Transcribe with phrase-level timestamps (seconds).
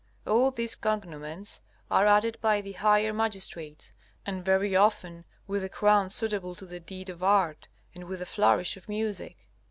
[0.25, 3.93] All these cognomens are added by the higher magistrates,
[4.25, 8.25] and very often with a crown suitable to the deed or art, and with the
[8.25, 9.47] flourish of music.